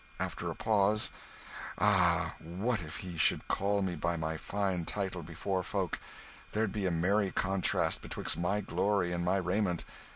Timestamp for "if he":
2.81-3.19